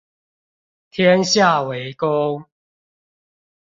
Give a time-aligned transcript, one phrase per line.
[0.89, 2.45] 天下為公